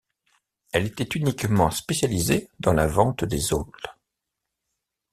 Elle 0.71 0.87
était 0.87 1.03
uniquement 1.15 1.69
spécialisée 1.69 2.49
dans 2.59 2.73
la 2.73 2.87
vente 2.87 3.23
des 3.23 3.53
aulx. 3.53 3.71